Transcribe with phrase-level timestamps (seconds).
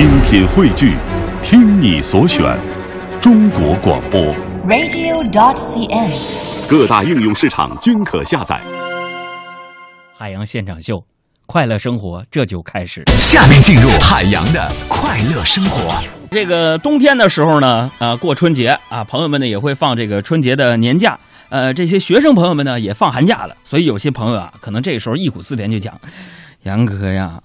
[0.00, 0.96] 精品汇聚，
[1.42, 2.58] 听你所选，
[3.20, 4.34] 中国广播。
[4.66, 6.70] radio.dot.cn，。
[6.70, 8.58] 各大应用市场均可下载。
[10.16, 11.04] 海洋现场秀，
[11.44, 13.04] 快乐生活这就开始。
[13.18, 16.02] 下面进入海洋的快乐生活。
[16.30, 21.18] 这个冬天的时候呢，啊、过春节啊，朋友们呢也会放这个春节的年假。
[21.50, 26.00] 呃，这些学生朋友们呢也放寒假了，所以有些朋友啊，可能这时候忆苦思甜就讲
[26.64, 27.38] ：“杨哥呀，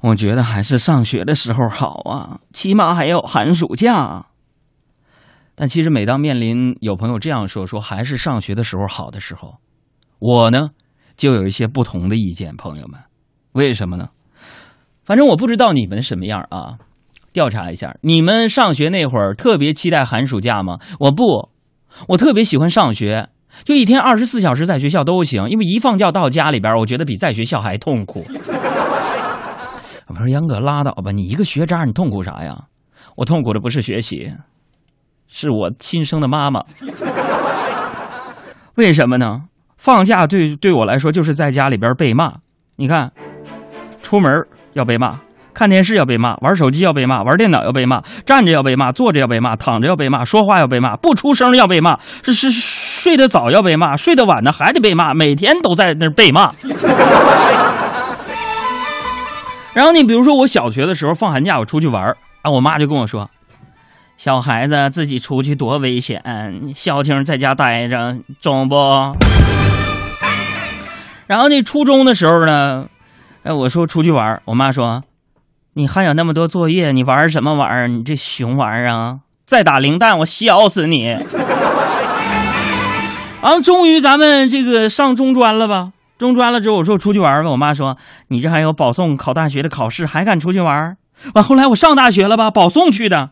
[0.00, 4.26] 我觉得还是上学的时候好啊，起码还有寒暑假。”
[5.58, 9.54] 但其实每当面临有朋友这样说，说还是上学的时候好的时候，
[10.18, 10.70] 我呢
[11.16, 13.00] 就有一些不同的意见，朋友们，
[13.52, 14.10] 为什么呢？
[15.04, 16.78] 反正我不知道你们什么样啊。
[17.32, 20.78] 调查一下，你们上学那会儿特别期待寒暑假吗？
[21.00, 21.50] 我不，
[22.08, 23.28] 我特别喜欢上学，
[23.62, 28.22] 就一天二十四小时在学校都行，因为一放假到家里边，我觉得比在学校还痛苦。
[30.06, 32.64] 我说杨哥拉倒吧，你一个学渣，你痛苦啥呀？
[33.16, 34.32] 我痛苦的不是学习，
[35.26, 36.62] 是我亲生的妈妈。
[38.76, 39.42] 为什么呢？
[39.76, 42.34] 放假对对我来说就是在家里边被骂。
[42.76, 43.12] 你看，
[44.02, 45.20] 出门要被骂。
[45.52, 56.50] 看电视要被骂，玩手机要被骂，玩电脑要被骂，站着要被骂，坐着要被骂，躺着要被骂，说话要被骂，不出声要被骂，是是睡得早要被骂，睡得晚呢还得被骂，每天都在那被骂。
[59.76, 63.28] 然后你比如说我小学的时候放寒假我出去玩啊，我妈就跟我说，
[64.16, 66.22] 小孩子自己出去多危险，
[66.74, 69.14] 消停在家待着，中不？
[71.26, 72.86] 然后那初中的时候呢，
[73.42, 75.02] 哎，我说出去玩，我妈说。
[75.74, 77.86] 你还有那么多作业，你玩什么玩意儿？
[77.88, 79.18] 你这熊玩意儿啊！
[79.44, 81.08] 再打零蛋，我削死你！
[83.42, 85.92] 然后终于咱们这个上中专了吧？
[86.18, 87.50] 中专了之后，我说我出去玩吧。
[87.50, 87.96] 我妈说
[88.28, 90.96] 你这还有保送考大学的考试，还敢出去玩？
[91.34, 92.50] 完后来我上大学了吧？
[92.50, 93.30] 保送去的，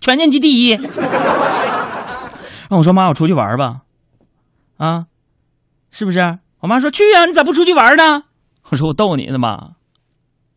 [0.00, 0.72] 全年级第一。
[0.72, 3.80] 然后我说妈，我出去玩吧，
[4.76, 5.06] 啊，
[5.90, 6.38] 是不是？
[6.60, 8.22] 我妈说去呀、你咋不出去玩呢？
[8.70, 9.70] 我说我逗你呢妈。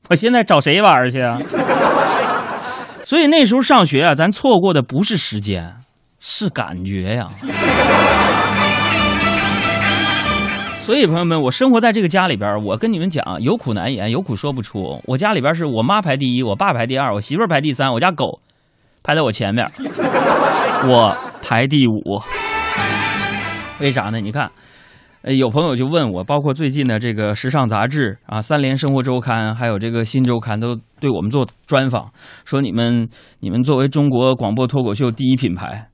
[0.10, 1.40] 我现在找谁玩去啊？
[3.06, 5.78] 所以那时候上学啊，咱错过的不是时间，
[6.20, 7.28] 是感觉呀。
[10.84, 15.02] 所以朋友们，我生活在这个家里边，我跟你们讲，有苦难言，有苦说不出。
[15.06, 18.42] 我家里边是我妈排第一，我爸排第二，我媳妇儿排第三，我家狗
[19.02, 19.66] 排在我前面，
[20.86, 22.22] 我排第五。
[23.80, 24.20] 为啥呢？
[24.20, 24.52] 你看。
[25.22, 32.12] 呃，有朋友就问我，包括最近的这个时尚杂志啊，《三联生活周刊》，还有这个《新周刊》，都对我们做专访，
[32.44, 33.08] 说你们
[33.40, 35.88] 你们作为中国广播脱口秀第一品牌，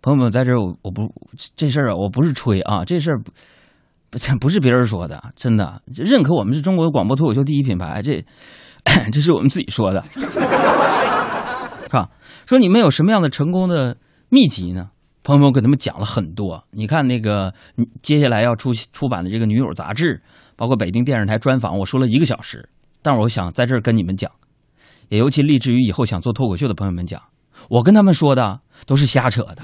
[0.00, 1.12] 朋友们在这儿，我我不
[1.54, 3.20] 这事儿啊，我不是吹啊，这事儿
[4.18, 8.24] 这不是别人说的，真的认可我们是中国广播脱口秀第一品牌，这
[9.12, 10.18] 这是我们自己说的，是
[11.90, 12.08] 吧？
[12.46, 13.96] 说你们有什么样的成功的
[14.28, 14.88] 秘籍呢？
[15.22, 17.52] 朋友们我给他们讲了很多，你看那个
[18.00, 20.22] 接下来要出出版的这个《女友》杂志，
[20.54, 22.68] 包括北京电视台专访，我说了一个小时。
[23.02, 24.30] 但是我想在这儿跟你们讲，
[25.08, 27.20] 也尤其立志于以后想做脱口秀的朋友们讲，
[27.68, 29.56] 我跟他们说的都是瞎扯的。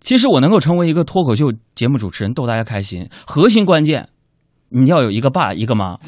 [0.00, 4.08] 其实我能够成为一个脱口秀节目主持人，逗大家开心，核心关键
[4.70, 5.98] 你要有一个爸一个妈，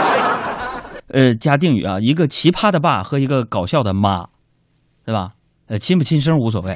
[1.08, 4.26] 呃，加定语啊，一个奇葩的爸和一个搞笑的妈，
[5.04, 5.32] 对吧？
[5.66, 6.74] 呃，亲不亲生无所谓，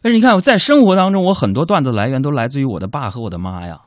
[0.00, 3.80] 但是你看我在生活当中，我很多段子来源都来自于我的爸和我的妈呀。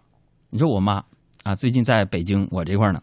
[0.50, 1.02] 你说我妈
[1.44, 3.00] 啊，最近在北京我这块呢，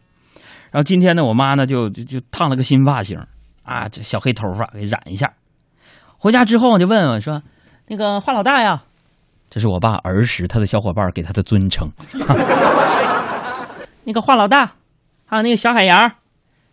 [0.71, 3.19] 然后今天呢，我妈呢就就就烫了个新发型
[3.63, 5.33] 啊，这小黑头发给染一下。
[6.19, 7.43] 回家之后我就问问说，
[7.87, 8.83] 那个华老大呀，
[9.51, 11.91] 这是我爸儿时他的小伙伴给他的尊称。
[14.05, 14.73] 那个华老大，
[15.27, 16.13] 还有那个小海洋，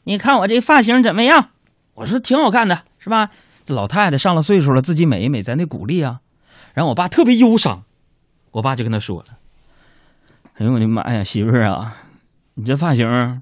[0.03, 1.49] 你看我这发型怎么样？
[1.95, 3.29] 我说挺好看的，是吧？
[3.65, 6.19] 这老太太上了岁数了，自己美一美，咱得鼓励啊。
[6.73, 7.83] 然后我爸特别忧伤，
[8.51, 9.25] 我爸就跟他说了
[10.57, 11.95] ：“哎呦我的妈呀，媳妇儿啊，
[12.55, 13.41] 你这发型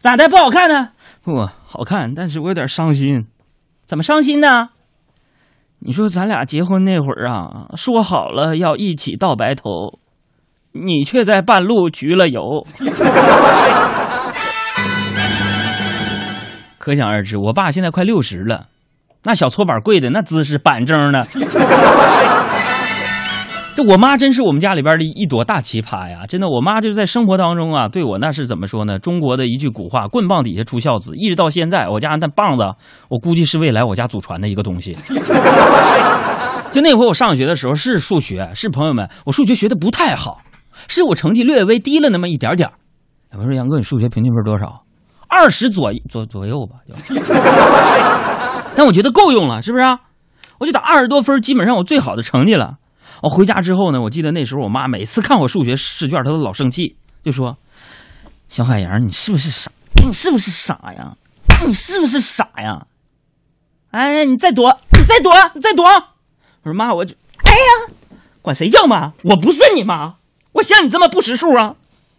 [0.00, 0.92] 咋的不好看呢？
[1.22, 3.26] 不好看，但是我有点伤心。
[3.84, 4.70] 怎么伤心呢？
[5.80, 9.98] 你说咱俩结婚那会儿啊，说好了要一起到白头，
[10.72, 12.66] 你却在半路焗了油。”
[16.78, 18.66] 可想而知，我爸现在快六十了，
[19.22, 21.22] 那小搓板跪的那姿势板正的。
[23.78, 26.26] 这我妈真是我们家里边的一朵大奇葩呀！
[26.26, 28.98] 真的，我妈就是在生活当中啊，对我那是怎么说呢？
[28.98, 32.64] 中国的一句古话：“棍棒底下出孝子。”一直到现在，我家那棒子，
[33.08, 34.94] 我估计是未来我家祖传的一个东西。
[36.72, 40.40] 就那回我上学的时候是数学，是朋友们，我数学学的不太好，
[40.88, 42.74] 是我成绩略微低了那么一点点儿
[43.38, 44.82] 我说杨哥，你数学平均分多少？
[45.28, 46.96] 二十左左左右吧，就。
[48.74, 50.00] 但我觉得够用了，是不是啊？
[50.58, 52.77] 我就打二十多分，基本上我最好的成绩了。
[53.22, 57.56] 我回家之后呢，我记得那时候我妈每次看我数学试卷，她都老生气，就说
[58.48, 59.70] ：“小海洋，你是不是傻？
[60.04, 61.16] 你是不是傻呀？
[61.66, 62.86] 你是不是傻呀？
[63.90, 65.84] 哎，你再躲，你再躲，你再躲！”
[66.62, 67.92] 我说：“妈，我就哎呀，
[68.40, 69.12] 管谁叫妈？
[69.24, 70.14] 我不是你妈，
[70.52, 71.74] 我像你这么不识数啊？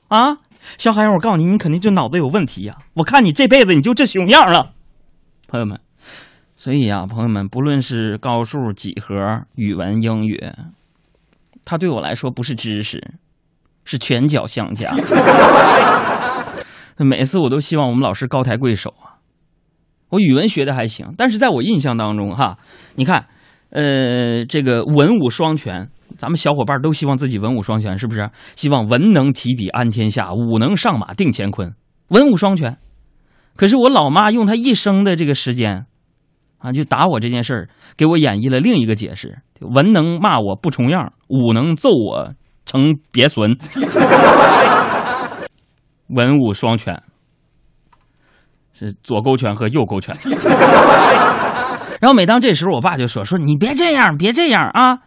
[0.09, 0.37] 啊，
[0.77, 2.77] 小海洋，我告诉你，你肯定就脑子有问题呀！
[2.95, 4.73] 我看你这辈子你就这熊样了，
[5.47, 5.79] 朋友们。
[6.57, 10.43] 所以啊，朋友们，不论是高数、几何、语文、英语。”
[11.69, 12.99] 他对我来说不是知识，
[13.85, 14.91] 是拳脚相加。
[16.97, 19.21] 每次我都希望我们老师高抬贵手啊！
[20.09, 22.57] 我语文学的还行，但是在我印象当中，哈，
[22.95, 23.27] 你看，
[23.69, 25.87] 呃，这个文武双全，
[26.17, 28.31] 咱们小伙伴都希望自己文武双全，是不是？
[28.55, 31.75] 希望文能提笔安天下，武能上马定乾坤，
[32.07, 32.79] 文武双全。
[33.55, 35.85] 可是我老妈用她一生的这个时间。
[36.59, 42.33] 啊，就打我这件事儿，给我演绎了另一个解释：文能骂我不重样，武能揍我
[42.65, 43.57] 成鳖孙，
[46.07, 47.01] 文武双全，
[48.73, 50.15] 是左勾拳和右勾拳。
[51.99, 54.99] 然后每当这时候，我爸就说：“说你别这样，别这样啊！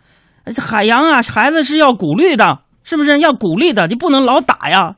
[0.58, 3.86] 海洋啊，孩子是要鼓励的，是不是要鼓励的？
[3.86, 4.96] 你不能老打呀，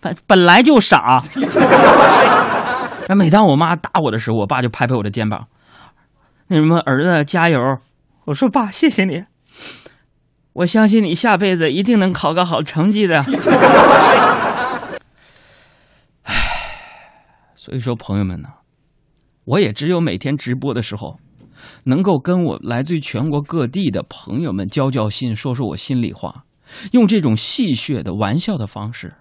[0.00, 1.22] 本本来就傻。”
[3.08, 5.48] 那每当我妈打我的时候，我爸就拍拍我的肩膀，
[6.48, 7.58] 那什么儿子加油！
[8.26, 9.24] 我说爸，谢谢你，
[10.52, 13.24] 我相信你下辈子一定能考个好成绩的。
[16.24, 16.34] 唉，
[17.56, 18.48] 所以说朋友们呢，
[19.46, 21.18] 我也只有每天直播的时候，
[21.84, 26.44] 能够跟我来自全国各地的朋友们交交心，说说我心里话，
[26.92, 29.14] 用这种戏谑的玩笑的方式。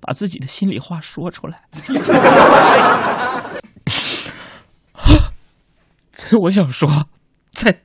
[0.00, 1.62] 把自己的心里话说出来。
[6.42, 7.06] 我想说，
[7.52, 7.80] 在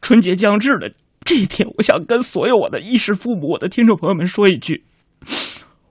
[0.00, 0.92] 春节将至的
[1.24, 4.84] 这一天，我想跟所有我的衣食父母、我的听众朋友们说一句：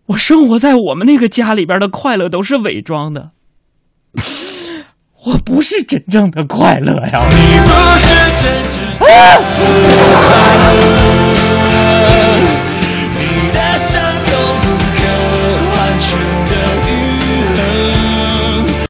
[0.05, 3.31] 我生活在我们那个家里边的快乐都是伪装的，
[5.25, 7.27] 我不是真正的快乐呀！
[7.29, 9.05] 你不是真正的快
[10.55, 11.64] 乐。